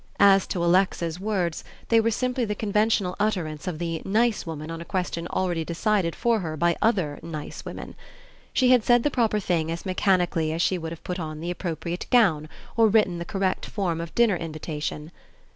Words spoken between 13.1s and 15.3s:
the correct form of dinner invitation.